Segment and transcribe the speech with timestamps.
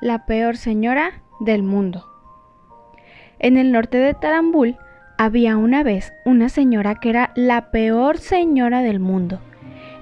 [0.00, 2.04] la peor señora del mundo.
[3.40, 4.76] En el norte de Tarambul
[5.16, 9.40] había una vez una señora que era la peor señora del mundo.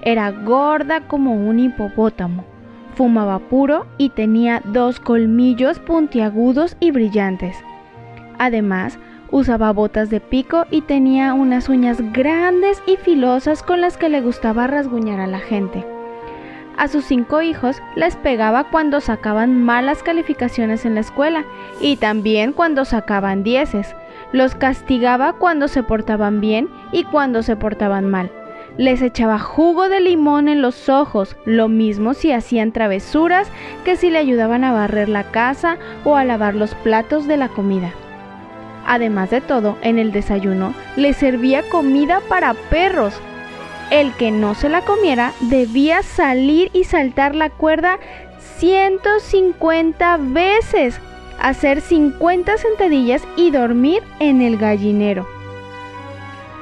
[0.03, 2.45] Era gorda como un hipopótamo,
[2.93, 7.57] fumaba puro y tenía dos colmillos puntiagudos y brillantes.
[8.37, 8.99] Además,
[9.31, 14.21] usaba botas de pico y tenía unas uñas grandes y filosas con las que le
[14.21, 15.83] gustaba rasguñar a la gente.
[16.77, 21.43] A sus cinco hijos les pegaba cuando sacaban malas calificaciones en la escuela
[21.81, 23.95] y también cuando sacaban dieces.
[24.31, 28.31] Los castigaba cuando se portaban bien y cuando se portaban mal.
[28.77, 33.49] Les echaba jugo de limón en los ojos, lo mismo si hacían travesuras
[33.83, 37.49] que si le ayudaban a barrer la casa o a lavar los platos de la
[37.49, 37.91] comida.
[38.85, 43.19] Además de todo, en el desayuno les servía comida para perros,
[43.91, 47.99] el que no se la comiera debía salir y saltar la cuerda
[48.57, 50.99] 150 veces,
[51.39, 55.27] hacer 50 sentadillas y dormir en el gallinero.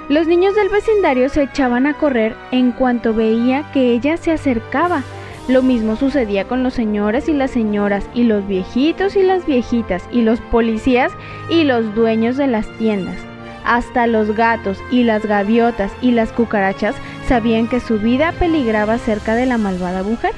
[0.07, 5.01] Los niños del vecindario se echaban a correr en cuanto veía que ella se acercaba.
[5.47, 10.03] Lo mismo sucedía con los señores y las señoras, y los viejitos y las viejitas,
[10.11, 11.11] y los policías
[11.49, 13.17] y los dueños de las tiendas.
[13.63, 16.95] Hasta los gatos y las gaviotas y las cucarachas
[17.27, 20.33] sabían que su vida peligraba cerca de la malvada mujer.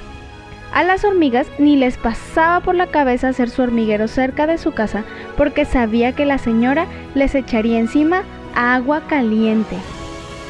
[0.73, 4.73] A las hormigas ni les pasaba por la cabeza hacer su hormiguero cerca de su
[4.73, 5.03] casa
[5.38, 8.23] porque sabía que la señora les echaría encima
[8.55, 9.77] agua caliente.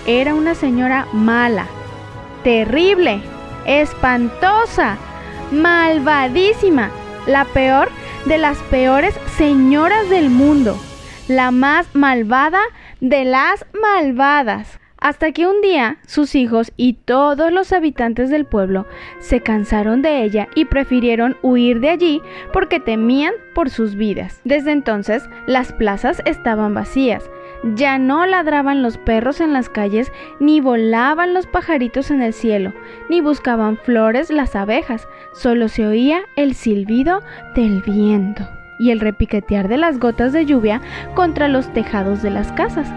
[0.05, 1.67] Era una señora mala,
[2.43, 3.21] terrible,
[3.65, 4.97] espantosa,
[5.52, 6.89] malvadísima,
[7.25, 7.89] la peor
[8.25, 10.77] de las peores señoras del mundo
[11.27, 12.61] la más malvada
[13.02, 14.80] de las malvadas.
[15.00, 18.88] Hasta que un día sus hijos y todos los habitantes del pueblo
[19.20, 24.42] se cansaron de ella y prefirieron huir de allí porque temían por sus vidas.
[24.44, 27.30] Desde entonces las plazas estaban vacías,
[27.76, 32.73] ya no ladraban los perros en las calles, ni volaban los pajaritos en el cielo,
[33.10, 37.21] ni buscaban flores las abejas, solo se oía el silbido
[37.55, 38.48] del viento
[38.80, 40.82] y el repiquetear de las gotas de lluvia
[41.16, 42.92] contra los tejados de las casas.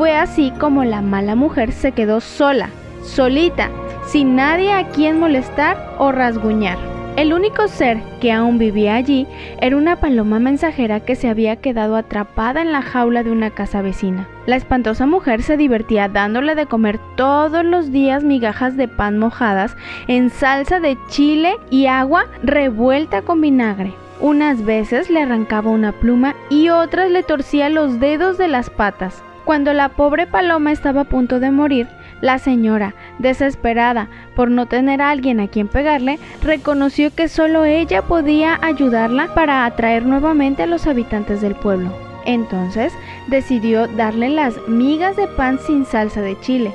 [0.00, 2.70] Fue así como la mala mujer se quedó sola,
[3.02, 3.68] solita,
[4.06, 6.78] sin nadie a quien molestar o rasguñar.
[7.16, 9.26] El único ser que aún vivía allí
[9.60, 13.82] era una paloma mensajera que se había quedado atrapada en la jaula de una casa
[13.82, 14.26] vecina.
[14.46, 19.76] La espantosa mujer se divertía dándole de comer todos los días migajas de pan mojadas
[20.08, 23.92] en salsa de chile y agua revuelta con vinagre.
[24.22, 29.22] Unas veces le arrancaba una pluma y otras le torcía los dedos de las patas.
[29.44, 31.88] Cuando la pobre paloma estaba a punto de morir,
[32.20, 38.02] la señora, desesperada por no tener a alguien a quien pegarle, reconoció que solo ella
[38.02, 41.90] podía ayudarla para atraer nuevamente a los habitantes del pueblo.
[42.26, 42.92] Entonces
[43.28, 46.72] decidió darle las migas de pan sin salsa de chile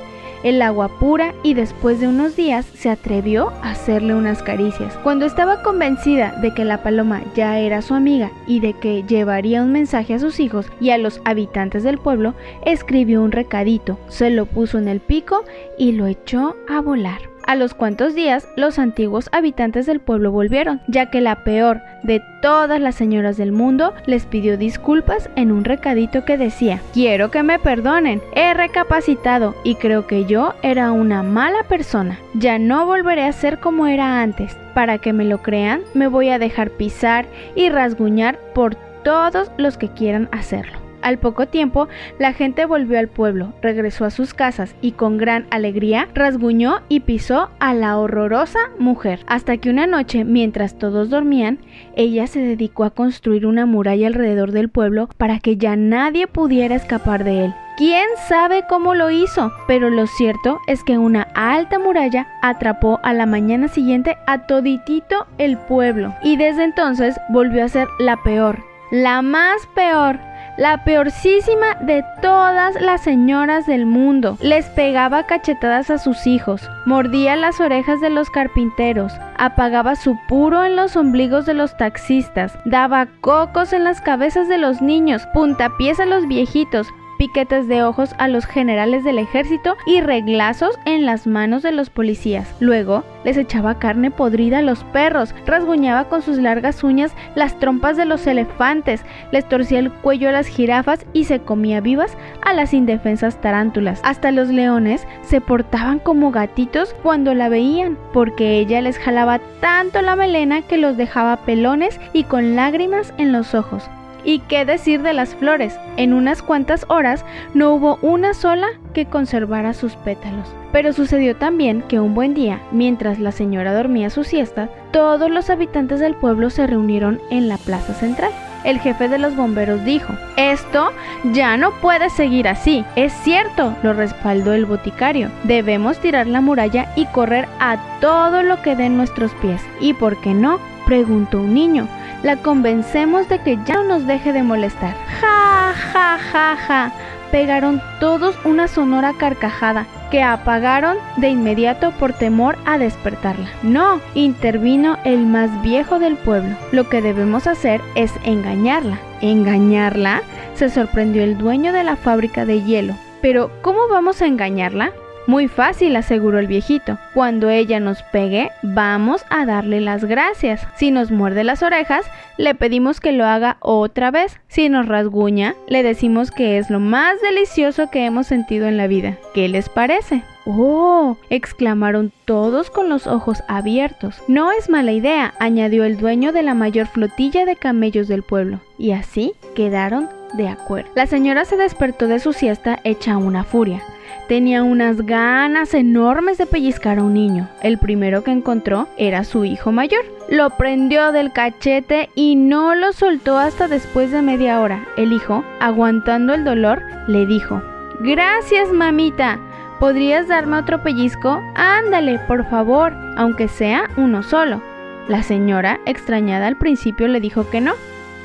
[0.48, 4.96] el agua pura y después de unos días se atrevió a hacerle unas caricias.
[5.02, 9.62] Cuando estaba convencida de que la paloma ya era su amiga y de que llevaría
[9.62, 14.30] un mensaje a sus hijos y a los habitantes del pueblo, escribió un recadito, se
[14.30, 15.44] lo puso en el pico
[15.78, 17.35] y lo echó a volar.
[17.46, 22.20] A los cuantos días, los antiguos habitantes del pueblo volvieron, ya que la peor de
[22.42, 27.44] todas las señoras del mundo les pidió disculpas en un recadito que decía, quiero que
[27.44, 33.22] me perdonen, he recapacitado y creo que yo era una mala persona, ya no volveré
[33.22, 34.56] a ser como era antes.
[34.74, 38.74] Para que me lo crean, me voy a dejar pisar y rasguñar por
[39.04, 40.85] todos los que quieran hacerlo.
[41.06, 41.86] Al poco tiempo,
[42.18, 46.98] la gente volvió al pueblo, regresó a sus casas y con gran alegría rasguñó y
[46.98, 51.60] pisó a la horrorosa mujer, hasta que una noche, mientras todos dormían,
[51.94, 56.74] ella se dedicó a construir una muralla alrededor del pueblo para que ya nadie pudiera
[56.74, 57.54] escapar de él.
[57.76, 59.52] ¿Quién sabe cómo lo hizo?
[59.68, 65.28] Pero lo cierto es que una alta muralla atrapó a la mañana siguiente a toditito
[65.38, 70.18] el pueblo y desde entonces volvió a ser la peor, la más peor
[70.56, 74.38] la peorcísima de todas las señoras del mundo.
[74.40, 80.64] Les pegaba cachetadas a sus hijos, mordía las orejas de los carpinteros, apagaba su puro
[80.64, 86.00] en los ombligos de los taxistas, daba cocos en las cabezas de los niños, puntapiés
[86.00, 86.88] a los viejitos,
[87.18, 91.90] piquetes de ojos a los generales del ejército y reglazos en las manos de los
[91.90, 92.54] policías.
[92.60, 97.96] Luego les echaba carne podrida a los perros, rasguñaba con sus largas uñas las trompas
[97.96, 99.02] de los elefantes,
[99.32, 104.00] les torcía el cuello a las jirafas y se comía vivas a las indefensas tarántulas.
[104.04, 110.02] Hasta los leones se portaban como gatitos cuando la veían, porque ella les jalaba tanto
[110.02, 113.88] la melena que los dejaba pelones y con lágrimas en los ojos.
[114.24, 115.78] ¿Y qué decir de las flores?
[115.96, 117.24] En unas cuantas horas
[117.54, 120.48] no hubo una sola que conservara sus pétalos.
[120.72, 125.50] Pero sucedió también que un buen día, mientras la señora dormía su siesta, todos los
[125.50, 128.32] habitantes del pueblo se reunieron en la plaza central.
[128.64, 130.90] El jefe de los bomberos dijo, esto
[131.32, 132.84] ya no puede seguir así.
[132.96, 135.30] Es cierto, lo respaldó el boticario.
[135.44, 139.62] Debemos tirar la muralla y correr a todo lo que den nuestros pies.
[139.80, 140.58] ¿Y por qué no?
[140.84, 141.88] preguntó un niño
[142.22, 144.94] la convencemos de que ya no nos deje de molestar.
[145.20, 146.92] Ja, ja, ja, ja.
[147.30, 153.48] Pegaron todos una sonora carcajada que apagaron de inmediato por temor a despertarla.
[153.62, 156.56] No, intervino el más viejo del pueblo.
[156.72, 158.98] Lo que debemos hacer es engañarla.
[159.20, 160.22] ¿Engañarla?
[160.54, 162.94] Se sorprendió el dueño de la fábrica de hielo.
[163.20, 164.92] Pero, ¿cómo vamos a engañarla?
[165.26, 166.98] Muy fácil, aseguró el viejito.
[167.12, 170.66] Cuando ella nos pegue, vamos a darle las gracias.
[170.76, 172.06] Si nos muerde las orejas,
[172.36, 174.38] le pedimos que lo haga otra vez.
[174.48, 178.86] Si nos rasguña, le decimos que es lo más delicioso que hemos sentido en la
[178.86, 179.16] vida.
[179.34, 180.22] ¿Qué les parece?
[180.44, 181.16] ¡Oh!
[181.28, 184.22] exclamaron todos con los ojos abiertos.
[184.28, 188.60] No es mala idea, añadió el dueño de la mayor flotilla de camellos del pueblo.
[188.78, 190.90] Y así quedaron de acuerdo.
[190.94, 193.82] La señora se despertó de su siesta hecha una furia.
[194.28, 197.48] Tenía unas ganas enormes de pellizcar a un niño.
[197.62, 200.04] El primero que encontró era su hijo mayor.
[200.28, 204.84] Lo prendió del cachete y no lo soltó hasta después de media hora.
[204.96, 207.62] El hijo, aguantando el dolor, le dijo,
[208.00, 209.38] Gracias, mamita.
[209.78, 211.42] ¿Podrías darme otro pellizco?
[211.54, 214.62] Ándale, por favor, aunque sea uno solo.
[215.06, 217.74] La señora, extrañada al principio, le dijo que no,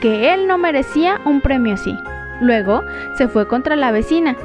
[0.01, 1.95] que él no merecía un premio así.
[2.41, 2.83] Luego
[3.17, 4.35] se fue contra la vecina,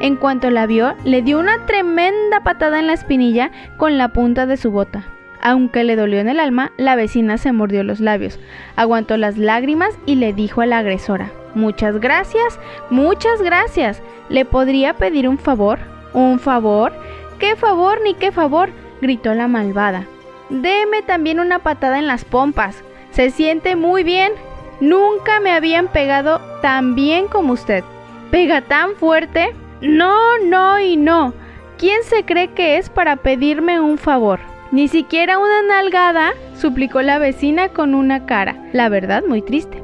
[0.00, 4.46] en cuanto la vio, le dio una tremenda patada en la espinilla con la punta
[4.46, 5.04] de su bota.
[5.40, 8.38] Aunque le dolió en el alma, la vecina se mordió los labios,
[8.74, 12.60] aguantó las lágrimas y le dijo a la agresora, Muchas gracias,
[12.90, 14.02] muchas gracias.
[14.28, 15.78] ¿Le podría pedir un favor?
[16.12, 16.92] ¿Un favor?
[17.38, 18.68] ¿Qué favor ni qué favor?
[19.00, 20.04] gritó la malvada.
[20.50, 22.82] Deme también una patada en las pompas.
[23.10, 24.32] Se siente muy bien.
[24.80, 27.84] Nunca me habían pegado tan bien como usted.
[28.30, 29.54] ¿Pega tan fuerte?
[29.82, 31.34] No, no y no.
[31.76, 34.40] ¿Quién se cree que es para pedirme un favor?
[34.72, 39.82] Ni siquiera una nalgada, suplicó la vecina con una cara, la verdad muy triste.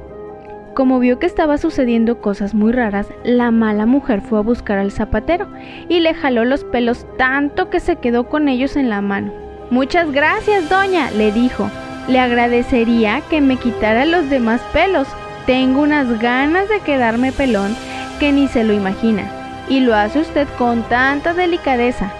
[0.75, 4.91] Como vio que estaba sucediendo cosas muy raras, la mala mujer fue a buscar al
[4.91, 5.47] zapatero
[5.91, 9.31] y le jaló los pelos tanto que se quedó con ellos en la mano.
[9.71, 11.71] Muchas gracias, doña, le dijo.
[12.09, 15.06] Le agradecería que me quitara los demás pelos.
[15.45, 17.77] Tengo unas ganas de quedarme pelón
[18.19, 22.12] que ni se lo imagina y lo hace usted con tanta delicadeza.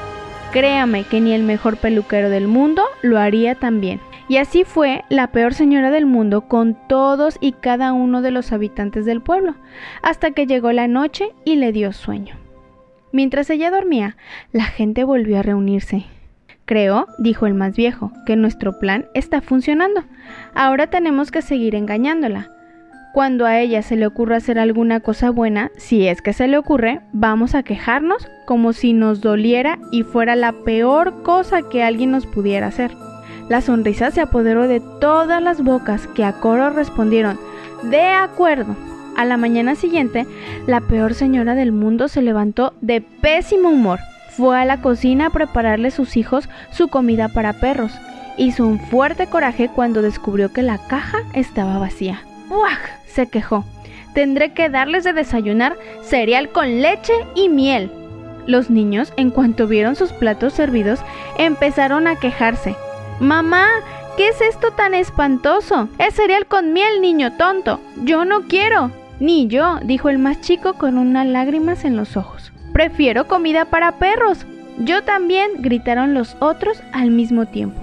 [0.53, 4.01] Créame que ni el mejor peluquero del mundo lo haría también.
[4.29, 8.53] Y así fue la peor señora del mundo con todos y cada uno de los
[8.53, 9.57] habitantes del pueblo,
[10.03, 12.37] hasta que llegó la noche y le dio sueño.
[13.13, 14.17] Mientras ella dormía,
[14.53, 16.07] la gente volvió a reunirse.
[16.65, 20.05] Creo, dijo el más viejo, que nuestro plan está funcionando.
[20.55, 22.51] Ahora tenemos que seguir engañándola.
[23.13, 26.57] Cuando a ella se le ocurra hacer alguna cosa buena, si es que se le
[26.57, 32.11] ocurre, vamos a quejarnos como si nos doliera y fuera la peor cosa que alguien
[32.11, 32.91] nos pudiera hacer.
[33.51, 37.39] La sonrisa se apoderó de todas las bocas que a coro respondieron,
[37.83, 38.77] de acuerdo.
[39.15, 40.27] A la mañana siguiente,
[40.67, 43.99] la peor señora del mundo se levantó de pésimo humor.
[44.31, 47.93] Fue a la cocina a prepararle sus hijos su comida para perros.
[48.39, 52.23] Hizo un fuerte coraje cuando descubrió que la caja estaba vacía.
[52.51, 52.79] ¡Uah!
[53.07, 53.65] se quejó.
[54.15, 57.91] Tendré que darles de desayunar cereal con leche y miel.
[58.47, 61.01] Los niños, en cuanto vieron sus platos servidos,
[61.39, 62.75] empezaron a quejarse.
[63.21, 63.69] Mamá,
[64.17, 65.89] ¿qué es esto tan espantoso?
[65.99, 67.81] Es cereal con miel, niño tonto.
[68.03, 68.91] Yo no quiero.
[69.21, 72.53] Ni yo, dijo el más chico con unas lágrimas en los ojos.
[72.73, 74.47] Prefiero comida para perros.
[74.79, 77.82] Yo también, gritaron los otros al mismo tiempo.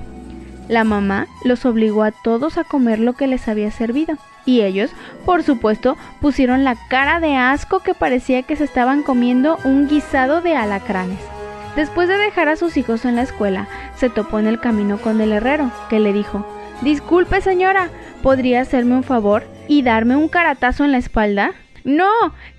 [0.70, 4.92] La mamá los obligó a todos a comer lo que les había servido y ellos,
[5.26, 10.42] por supuesto, pusieron la cara de asco que parecía que se estaban comiendo un guisado
[10.42, 11.20] de alacranes.
[11.76, 15.22] Después de dejar a sus hijos en la escuela, se topó en el camino con
[15.22, 16.46] el herrero, que le dijo,
[16.82, 17.90] Disculpe señora,
[18.24, 21.52] ¿podría hacerme un favor y darme un caratazo en la espalda?
[21.84, 22.10] No,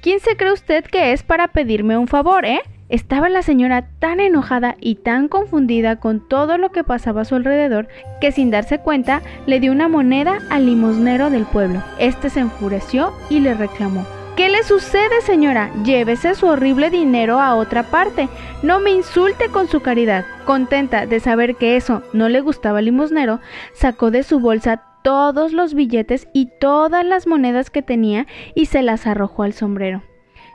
[0.01, 2.61] ¿quién se cree usted que es para pedirme un favor, eh?
[2.91, 7.37] Estaba la señora tan enojada y tan confundida con todo lo que pasaba a su
[7.37, 7.87] alrededor
[8.21, 11.85] que sin darse cuenta le dio una moneda al limosnero del pueblo.
[12.01, 14.05] Este se enfureció y le reclamó.
[14.37, 15.71] ¿Qué le sucede, señora?
[15.85, 18.29] Llévese su horrible dinero a otra parte.
[18.65, 20.25] No me insulte con su caridad.
[20.45, 23.39] Contenta de saber que eso no le gustaba al limosnero,
[23.73, 28.83] sacó de su bolsa todos los billetes y todas las monedas que tenía y se
[28.83, 30.03] las arrojó al sombrero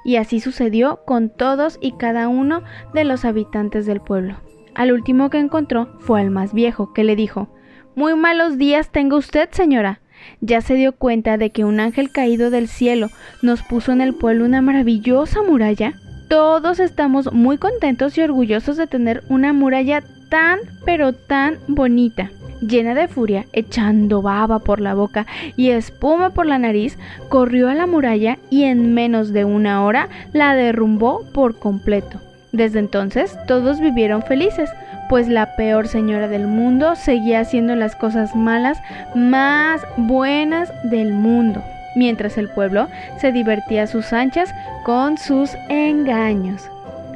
[0.05, 4.37] y así sucedió con todos y cada uno de los habitantes del pueblo.
[4.75, 7.49] Al último que encontró fue al más viejo, que le dijo
[7.95, 9.99] Muy malos días tenga usted, señora.
[10.39, 13.09] Ya se dio cuenta de que un ángel caído del cielo
[13.41, 15.93] nos puso en el pueblo una maravillosa muralla.
[16.29, 22.31] Todos estamos muy contentos y orgullosos de tener una muralla tan, pero tan bonita
[22.67, 26.97] llena de furia, echando baba por la boca y espuma por la nariz,
[27.29, 32.19] corrió a la muralla y en menos de una hora la derrumbó por completo.
[32.51, 34.69] Desde entonces todos vivieron felices,
[35.09, 38.77] pues la peor señora del mundo seguía haciendo las cosas malas
[39.13, 41.61] más buenas del mundo,
[41.95, 42.87] mientras el pueblo
[43.19, 44.53] se divertía a sus anchas
[44.83, 46.69] con sus engaños.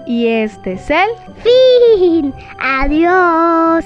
[0.06, 1.10] Y este es el
[1.44, 2.34] fin.
[2.60, 3.86] Adiós.